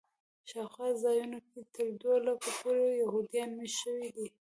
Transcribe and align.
شاوخوا 0.49 0.89
ځایونو 1.03 1.39
کې 1.49 1.59
تر 1.75 1.87
دوه 2.01 2.17
لکو 2.27 2.49
پورې 2.59 2.85
یهودان 3.01 3.49
میشت 3.57 3.77
شوي 3.81 4.07
دي. 4.15 4.27